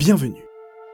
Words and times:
Bienvenue. 0.00 0.46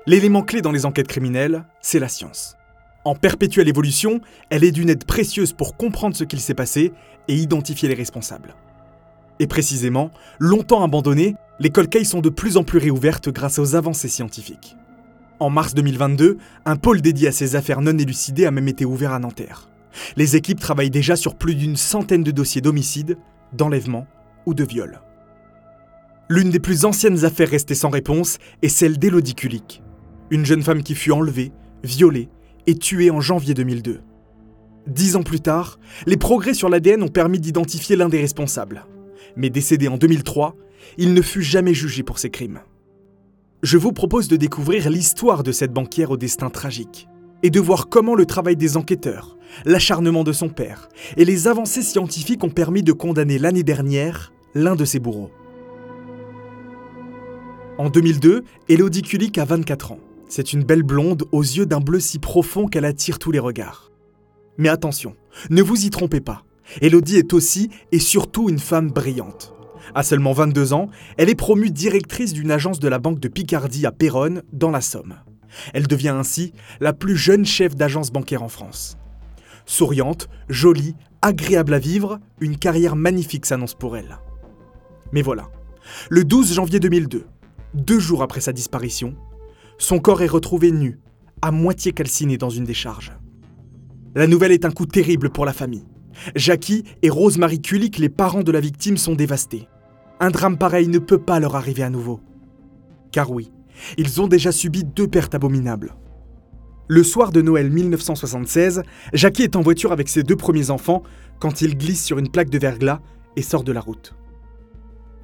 L'élément 0.09 0.43
clé 0.43 0.63
dans 0.63 0.73
les 0.73 0.85
enquêtes 0.85 1.07
criminelles, 1.07 1.65
c'est 1.81 2.01
la 2.01 2.09
science. 2.09 2.57
En 3.05 3.15
perpétuelle 3.15 3.69
évolution, 3.69 4.21
elle 4.51 4.65
est 4.65 4.73
d'une 4.73 4.91
aide 4.91 5.05
précieuse 5.05 5.53
pour 5.53 5.77
comprendre 5.77 6.17
ce 6.17 6.25
qu'il 6.25 6.41
s'est 6.41 6.55
passé 6.55 6.93
et 7.29 7.37
identifier 7.37 7.89
les 7.89 7.95
responsables. 7.95 8.57
Et 9.39 9.47
précisément, 9.47 10.11
longtemps 10.41 10.83
abandonnées, 10.83 11.37
les 11.61 11.71
cold 11.71 12.05
sont 12.05 12.21
de 12.21 12.31
plus 12.31 12.57
en 12.57 12.65
plus 12.65 12.81
réouvertes 12.81 13.29
grâce 13.29 13.61
aux 13.61 13.77
avancées 13.77 14.09
scientifiques. 14.09 14.77
En 15.39 15.51
mars 15.51 15.73
2022, 15.75 16.39
un 16.65 16.77
pôle 16.77 17.01
dédié 17.01 17.29
à 17.29 17.33
ces 17.33 17.55
affaires 17.55 17.83
non 17.83 17.97
élucidées 17.97 18.47
a 18.47 18.51
même 18.51 18.67
été 18.67 18.85
ouvert 18.85 19.13
à 19.13 19.21
Nanterre. 19.21 19.69
Les 20.17 20.35
équipes 20.35 20.59
travaillent 20.59 20.91
déjà 20.91 21.15
sur 21.15 21.37
plus 21.37 21.55
d'une 21.55 21.77
centaine 21.77 22.25
de 22.25 22.33
dossiers 22.33 22.61
d'homicide, 22.61 23.19
d'enlèvement 23.53 24.09
ou 24.47 24.55
de 24.55 24.65
viol. 24.65 25.01
L'une 26.29 26.51
des 26.51 26.59
plus 26.59 26.85
anciennes 26.85 27.25
affaires 27.25 27.51
restées 27.51 27.77
sans 27.77 27.89
réponse 27.89 28.39
est 28.61 28.69
celle 28.69 28.99
d'Elodie 28.99 29.37
Kulik, 29.37 29.81
une 30.31 30.45
jeune 30.45 30.63
femme 30.63 30.83
qui 30.83 30.97
fut 30.97 31.13
enlevée, 31.13 31.53
violée 31.85 32.29
et 32.67 32.75
tuée 32.75 33.13
en 33.13 33.21
janvier 33.21 33.55
2002. 33.55 34.01
Dix 34.89 35.15
ans 35.15 35.23
plus 35.23 35.39
tard, 35.39 35.79
les 36.05 36.17
progrès 36.17 36.55
sur 36.55 36.69
l'ADN 36.69 37.05
ont 37.05 37.09
permis 37.09 37.39
d'identifier 37.39 37.95
l'un 37.95 38.09
des 38.09 38.21
responsables. 38.21 38.87
Mais 39.37 39.51
décédé 39.51 39.87
en 39.87 39.99
2003, 39.99 40.57
il 40.99 41.15
ne 41.15 41.23
fut 41.23 41.43
jamais 41.43 41.75
jugé 41.75 42.03
pour 42.03 42.19
ses 42.19 42.31
crimes. 42.31 42.61
Je 43.63 43.79
vous 43.79 43.93
propose 43.93 44.27
de 44.27 44.37
découvrir 44.37 44.91
l'histoire 44.91 45.45
de 45.45 45.53
cette 45.53 45.73
banquière 45.73 46.11
au 46.11 46.17
destin 46.17 46.51
tragique 46.51 47.07
et 47.45 47.51
de 47.51 47.61
voir 47.61 47.89
comment 47.89 48.17
le 48.17 48.27
travail 48.27 48.57
des 48.57 48.77
enquêteurs, 48.77 49.37
l'acharnement 49.65 50.25
de 50.25 50.33
son 50.33 50.49
père 50.49 50.89
et 51.17 51.25
les 51.25 51.47
avancées 51.47 51.83
scientifiques 51.83 52.43
ont 52.43 52.51
permis 52.51 52.83
de 52.83 52.93
condamner 52.93 53.39
l'année 53.39 53.63
dernière 53.63 54.33
l'un 54.55 54.75
de 54.75 54.85
ses 54.85 54.99
bourreaux. 54.99 55.31
En 57.79 57.91
2002, 57.91 58.43
Elodie 58.71 59.03
Kulik 59.03 59.37
a 59.37 59.45
24 59.45 59.93
ans. 59.93 59.99
C'est 60.31 60.55
une 60.55 60.65
belle 60.65 60.83
blonde 60.83 61.25
aux 61.31 61.43
yeux 61.43 61.67
d'un 61.67 61.81
bleu 61.81 62.01
si 62.01 62.19
profond 62.19 62.69
qu'elle 62.69 62.87
attire 62.87 63.19
tous 63.19 63.33
les 63.33 63.39
regards. 63.39 63.93
Mais 64.57 64.71
attention, 64.71 65.15
ne 65.51 65.61
vous 65.61 65.85
y 65.85 65.91
trompez 65.91 66.23
pas. 66.23 66.45
Elodie 66.81 67.17
est 67.17 67.35
aussi 67.35 67.69
et 67.93 67.99
surtout 67.99 68.49
une 68.49 68.59
femme 68.59 68.91
brillante. 68.91 69.53
À 69.95 70.03
seulement 70.03 70.33
22 70.33 70.73
ans, 70.73 70.89
elle 71.19 71.29
est 71.29 71.35
promue 71.35 71.71
directrice 71.71 72.33
d'une 72.33 72.51
agence 72.51 72.81
de 72.81 72.89
la 72.89 72.99
Banque 72.99 73.21
de 73.21 73.29
Picardie 73.29 73.85
à 73.85 73.93
Péronne, 73.93 74.43
dans 74.55 74.71
la 74.71 74.81
Somme. 74.81 75.17
Elle 75.75 75.87
devient 75.87 76.09
ainsi 76.09 76.55
la 76.81 76.95
plus 76.95 77.17
jeune 77.17 77.45
chef 77.45 77.77
d'agence 77.77 78.11
bancaire 78.11 78.43
en 78.43 78.49
France. 78.49 78.97
Souriante, 79.67 80.31
jolie, 80.49 80.95
agréable 81.21 81.75
à 81.75 81.79
vivre, 81.79 82.21
une 82.41 82.57
carrière 82.57 82.97
magnifique 82.97 83.45
s'annonce 83.45 83.75
pour 83.75 83.99
elle. 83.99 84.19
Mais 85.13 85.23
voilà, 85.23 85.51
le 86.09 86.25
12 86.25 86.55
janvier 86.55 86.81
2002, 86.81 87.27
deux 87.77 88.01
jours 88.01 88.23
après 88.23 88.41
sa 88.41 88.53
disparition, 88.53 89.15
son 89.79 89.99
corps 89.99 90.23
est 90.23 90.27
retrouvé 90.27 90.73
nu, 90.73 90.99
à 91.43 91.51
moitié 91.51 91.93
calciné 91.93 92.39
dans 92.39 92.51
une 92.51 92.65
décharge. 92.65 93.13
La 94.15 94.27
nouvelle 94.27 94.53
est 94.53 94.65
un 94.65 94.71
coup 94.71 94.87
terrible 94.87 95.31
pour 95.31 95.45
la 95.45 95.53
famille. 95.53 95.85
Jackie 96.35 96.85
et 97.03 97.11
Rose-Marie 97.11 97.61
Kulik, 97.61 97.99
les 97.99 98.09
parents 98.09 98.43
de 98.43 98.51
la 98.51 98.61
victime, 98.61 98.97
sont 98.97 99.15
dévastés. 99.15 99.69
Un 100.19 100.31
drame 100.31 100.57
pareil 100.57 100.89
ne 100.89 100.99
peut 100.99 101.19
pas 101.19 101.39
leur 101.39 101.55
arriver 101.55 101.83
à 101.83 101.91
nouveau. 101.91 102.21
Car 103.13 103.31
oui, 103.31 103.53
ils 103.99 104.23
ont 104.23 104.27
déjà 104.27 104.53
subi 104.53 104.83
deux 104.83 105.07
pertes 105.07 105.35
abominables. 105.35 105.95
Le 106.89 107.03
soir 107.03 107.33
de 107.33 107.43
Noël 107.43 107.71
1976, 107.71 108.83
Jackie 109.13 109.43
est 109.43 109.57
en 109.57 109.61
voiture 109.61 109.93
avec 109.93 110.09
ses 110.09 110.23
deux 110.23 110.37
premiers 110.37 110.71
enfants 110.71 111.03
quand 111.39 111.61
il 111.61 111.77
glisse 111.77 112.03
sur 112.03 112.19
une 112.19 112.31
plaque 112.31 112.49
de 112.49 112.59
verglas 112.59 113.01
et 113.37 113.43
sort 113.43 113.65
de 113.65 113.73
la 113.73 113.81
route. 113.81 114.15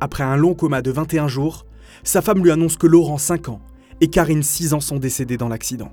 Après 0.00 0.24
un 0.24 0.36
long 0.36 0.54
coma 0.54 0.82
de 0.82 0.90
21 0.90 1.28
jours, 1.28 1.64
sa 2.04 2.22
femme 2.22 2.42
lui 2.42 2.50
annonce 2.50 2.76
que 2.76 2.86
Laurent, 2.86 3.18
5 3.18 3.48
ans, 3.48 3.60
et 4.00 4.08
Karine, 4.08 4.42
6 4.42 4.74
ans, 4.74 4.80
sont 4.80 4.98
décédés 4.98 5.36
dans 5.36 5.48
l'accident. 5.48 5.92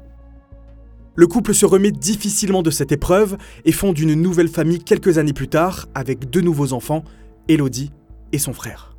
Le 1.15 1.27
couple 1.27 1.53
se 1.53 1.65
remet 1.65 1.91
difficilement 1.91 2.63
de 2.63 2.71
cette 2.71 2.91
épreuve 2.91 3.37
et 3.65 3.71
fonde 3.71 3.99
une 3.99 4.13
nouvelle 4.13 4.47
famille 4.47 4.79
quelques 4.79 5.17
années 5.17 5.33
plus 5.33 5.49
tard 5.49 5.87
avec 5.93 6.29
deux 6.29 6.41
nouveaux 6.41 6.73
enfants, 6.73 7.03
Elodie 7.47 7.91
et 8.31 8.37
son 8.37 8.53
frère. 8.53 8.95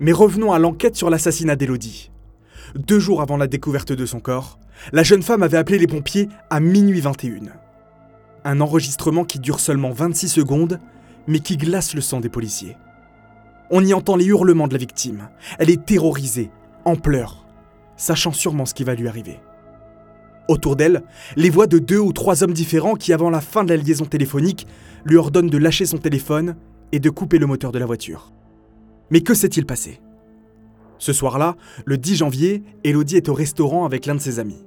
Mais 0.00 0.12
revenons 0.12 0.52
à 0.52 0.58
l'enquête 0.58 0.96
sur 0.96 1.10
l'assassinat 1.10 1.54
d'Elodie. 1.54 2.10
Deux 2.74 2.98
jours 2.98 3.22
avant 3.22 3.36
la 3.36 3.46
découverte 3.46 3.92
de 3.92 4.04
son 4.04 4.18
corps, 4.18 4.58
la 4.92 5.02
jeune 5.02 5.22
femme 5.22 5.42
avait 5.42 5.58
appelé 5.58 5.78
les 5.78 5.86
pompiers 5.86 6.28
à 6.50 6.58
minuit 6.58 7.00
21. 7.00 7.52
Un 8.44 8.60
enregistrement 8.60 9.24
qui 9.24 9.38
dure 9.38 9.60
seulement 9.60 9.92
26 9.92 10.28
secondes, 10.28 10.80
mais 11.28 11.38
qui 11.38 11.56
glace 11.56 11.94
le 11.94 12.00
sang 12.00 12.20
des 12.20 12.28
policiers. 12.28 12.76
On 13.74 13.82
y 13.82 13.94
entend 13.94 14.16
les 14.16 14.26
hurlements 14.26 14.68
de 14.68 14.74
la 14.74 14.78
victime. 14.78 15.30
Elle 15.58 15.70
est 15.70 15.82
terrorisée, 15.82 16.50
en 16.84 16.94
pleurs, 16.94 17.46
sachant 17.96 18.32
sûrement 18.32 18.66
ce 18.66 18.74
qui 18.74 18.84
va 18.84 18.94
lui 18.94 19.08
arriver. 19.08 19.40
Autour 20.46 20.76
d'elle, 20.76 21.02
les 21.36 21.48
voix 21.48 21.66
de 21.66 21.78
deux 21.78 21.98
ou 21.98 22.12
trois 22.12 22.44
hommes 22.44 22.52
différents 22.52 22.96
qui, 22.96 23.14
avant 23.14 23.30
la 23.30 23.40
fin 23.40 23.64
de 23.64 23.70
la 23.70 23.82
liaison 23.82 24.04
téléphonique, 24.04 24.66
lui 25.06 25.16
ordonnent 25.16 25.48
de 25.48 25.56
lâcher 25.56 25.86
son 25.86 25.96
téléphone 25.96 26.54
et 26.92 27.00
de 27.00 27.08
couper 27.08 27.38
le 27.38 27.46
moteur 27.46 27.72
de 27.72 27.78
la 27.78 27.86
voiture. 27.86 28.30
Mais 29.10 29.22
que 29.22 29.32
s'est-il 29.32 29.64
passé? 29.64 30.02
Ce 30.98 31.14
soir-là, 31.14 31.56
le 31.86 31.96
10 31.96 32.16
janvier, 32.16 32.62
Elodie 32.84 33.16
est 33.16 33.30
au 33.30 33.34
restaurant 33.34 33.86
avec 33.86 34.04
l'un 34.04 34.16
de 34.16 34.20
ses 34.20 34.38
amis. 34.38 34.66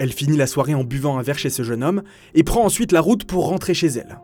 Elle 0.00 0.12
finit 0.12 0.36
la 0.36 0.48
soirée 0.48 0.74
en 0.74 0.82
buvant 0.82 1.16
un 1.16 1.22
verre 1.22 1.38
chez 1.38 1.50
ce 1.50 1.62
jeune 1.62 1.84
homme 1.84 2.02
et 2.34 2.42
prend 2.42 2.64
ensuite 2.64 2.90
la 2.90 3.00
route 3.00 3.24
pour 3.24 3.46
rentrer 3.46 3.72
chez 3.72 3.86
elle. 3.86 4.18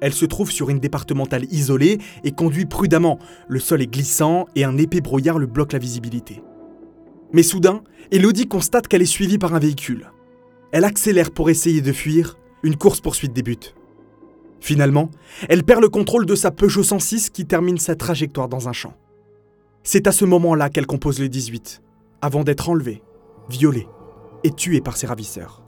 Elle 0.00 0.12
se 0.12 0.26
trouve 0.26 0.50
sur 0.50 0.70
une 0.70 0.78
départementale 0.78 1.46
isolée 1.50 1.98
et 2.24 2.32
conduit 2.32 2.66
prudemment. 2.66 3.18
Le 3.48 3.58
sol 3.58 3.82
est 3.82 3.86
glissant 3.86 4.46
et 4.54 4.64
un 4.64 4.76
épais 4.76 5.00
brouillard 5.00 5.38
le 5.38 5.46
bloque 5.46 5.72
la 5.72 5.78
visibilité. 5.78 6.42
Mais 7.32 7.42
soudain, 7.42 7.82
Elodie 8.10 8.46
constate 8.46 8.88
qu'elle 8.88 9.02
est 9.02 9.06
suivie 9.06 9.38
par 9.38 9.54
un 9.54 9.58
véhicule. 9.58 10.10
Elle 10.72 10.84
accélère 10.84 11.30
pour 11.30 11.50
essayer 11.50 11.80
de 11.80 11.92
fuir, 11.92 12.38
une 12.62 12.76
course-poursuite 12.76 13.32
débute. 13.32 13.74
Finalement, 14.60 15.10
elle 15.48 15.64
perd 15.64 15.80
le 15.80 15.88
contrôle 15.88 16.26
de 16.26 16.34
sa 16.34 16.50
Peugeot 16.50 16.82
106 16.82 17.30
qui 17.30 17.46
termine 17.46 17.78
sa 17.78 17.94
trajectoire 17.94 18.48
dans 18.48 18.68
un 18.68 18.72
champ. 18.72 18.94
C'est 19.82 20.06
à 20.06 20.12
ce 20.12 20.24
moment-là 20.24 20.68
qu'elle 20.70 20.86
compose 20.86 21.20
le 21.20 21.28
18, 21.28 21.82
avant 22.20 22.42
d'être 22.42 22.68
enlevée, 22.68 23.02
violée 23.48 23.86
et 24.42 24.50
tuée 24.50 24.80
par 24.80 24.96
ses 24.96 25.06
ravisseurs. 25.06 25.62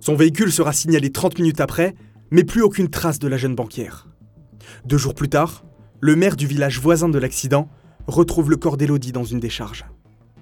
Son 0.00 0.14
véhicule 0.14 0.50
sera 0.50 0.72
signalé 0.72 1.10
30 1.10 1.38
minutes 1.38 1.60
après, 1.60 1.94
mais 2.32 2.44
plus 2.44 2.62
aucune 2.62 2.88
trace 2.88 3.18
de 3.18 3.28
la 3.28 3.36
jeune 3.36 3.54
banquière. 3.54 4.08
Deux 4.86 4.96
jours 4.96 5.14
plus 5.14 5.28
tard, 5.28 5.64
le 6.00 6.16
maire 6.16 6.34
du 6.34 6.46
village 6.46 6.80
voisin 6.80 7.10
de 7.10 7.18
l'accident 7.18 7.68
retrouve 8.06 8.50
le 8.50 8.56
corps 8.56 8.78
d'Élodie 8.78 9.12
dans 9.12 9.22
une 9.22 9.38
décharge, 9.38 9.84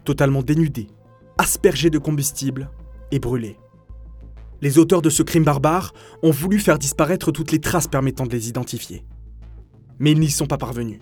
totalement 0.04 0.42
dénudé, 0.42 0.86
aspergé 1.36 1.90
de 1.90 1.98
combustible 1.98 2.70
et 3.10 3.18
brûlé. 3.18 3.58
Les 4.62 4.78
auteurs 4.78 5.02
de 5.02 5.10
ce 5.10 5.24
crime 5.24 5.42
barbare 5.42 5.92
ont 6.22 6.30
voulu 6.30 6.60
faire 6.60 6.78
disparaître 6.78 7.32
toutes 7.32 7.50
les 7.50 7.60
traces 7.60 7.88
permettant 7.88 8.24
de 8.24 8.32
les 8.32 8.48
identifier. 8.48 9.04
Mais 9.98 10.12
ils 10.12 10.20
n'y 10.20 10.30
sont 10.30 10.46
pas 10.46 10.58
parvenus. 10.58 11.00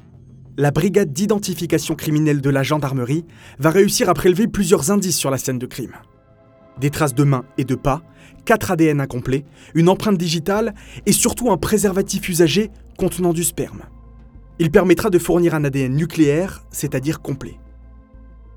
La 0.56 0.70
brigade 0.70 1.12
d'identification 1.12 1.96
criminelle 1.96 2.40
de 2.40 2.50
la 2.50 2.62
gendarmerie 2.62 3.26
va 3.58 3.70
réussir 3.70 4.08
à 4.08 4.14
prélever 4.14 4.48
plusieurs 4.48 4.90
indices 4.90 5.18
sur 5.18 5.30
la 5.30 5.38
scène 5.38 5.58
de 5.58 5.66
crime. 5.66 5.92
Des 6.80 6.90
traces 6.90 7.14
de 7.14 7.24
mains 7.24 7.44
et 7.56 7.64
de 7.64 7.74
pas, 7.74 8.02
4 8.44 8.72
ADN 8.72 9.00
incomplets, 9.00 9.44
une 9.74 9.88
empreinte 9.88 10.18
digitale 10.18 10.74
et 11.06 11.12
surtout 11.12 11.50
un 11.50 11.56
préservatif 11.56 12.28
usagé 12.28 12.70
contenant 12.96 13.32
du 13.32 13.44
sperme. 13.44 13.82
Il 14.58 14.70
permettra 14.70 15.10
de 15.10 15.18
fournir 15.18 15.54
un 15.54 15.64
ADN 15.64 15.94
nucléaire, 15.94 16.64
c'est-à-dire 16.70 17.20
complet. 17.20 17.58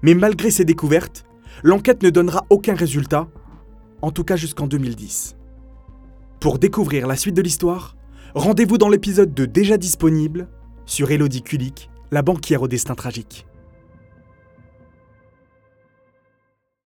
Mais 0.02 0.14
malgré 0.14 0.50
ces 0.50 0.66
découvertes, 0.66 1.26
l'enquête 1.64 2.04
ne 2.04 2.10
donnera 2.10 2.46
aucun 2.50 2.74
résultat 2.74 3.28
en 4.02 4.12
tout 4.12 4.24
cas 4.24 4.36
jusqu'en 4.36 4.68
2010. 4.68 5.36
Pour 6.40 6.58
découvrir 6.58 7.08
la 7.08 7.16
suite 7.16 7.36
de 7.36 7.42
l'histoire, 7.42 7.96
rendez-vous 8.34 8.78
dans 8.78 8.90
l'épisode 8.90 9.34
2 9.34 9.48
déjà 9.48 9.78
disponible 9.78 10.48
sur 10.86 11.12
Elodie 11.12 11.44
Kulik, 11.44 11.90
la 12.12 12.24
banquière 12.24 12.64
au 12.64 12.68
destin 12.68 12.96
tragique. 12.96 13.46